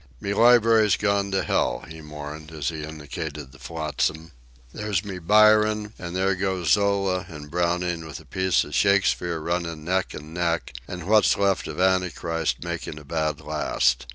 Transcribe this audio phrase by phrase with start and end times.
[0.19, 4.31] "Me library's gone to hell," he mourned as he indicated the flotsam.
[4.73, 5.93] "There's me Byron.
[5.99, 10.73] An' there goes Zola an' Browning with a piece of Shakespeare runnin' neck an' neck,
[10.87, 14.07] an' what's left of Anti Christ makin' a bad last.